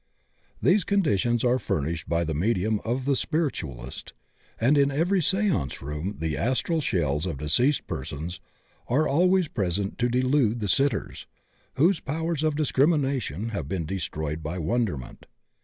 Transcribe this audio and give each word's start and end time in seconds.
These 0.63 0.83
conditions 0.83 1.43
are 1.43 1.59
furnished 1.59 2.09
by 2.09 2.23
the 2.23 2.33
medium 2.33 2.81
of 2.83 3.05
the 3.05 3.15
spirit 3.15 3.53
ualists, 3.57 4.13
and 4.59 4.75
in 4.75 4.89
every 4.89 5.21
seance 5.21 5.79
room 5.79 6.15
the 6.17 6.35
astral 6.35 6.81
shells 6.81 7.27
of 7.27 7.37
deceased 7.37 7.85
persons 7.85 8.39
are 8.87 9.07
always 9.07 9.47
present 9.47 9.99
to 9.99 10.09
delude 10.09 10.59
the 10.59 10.67
sit 10.67 10.89
ters, 10.89 11.27
whose 11.75 11.99
powers 11.99 12.41
of 12.43 12.55
discrimination 12.55 13.49
have 13.49 13.67
been 13.67 13.85
de 13.85 13.99
stroyed 13.99 14.41
by 14.41 14.57
wonderment. 14.57 15.27